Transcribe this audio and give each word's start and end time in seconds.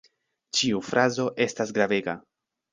Ĉiu 0.59 0.81
frazo 0.87 1.27
estas 1.47 1.77
gravega. 1.79 2.19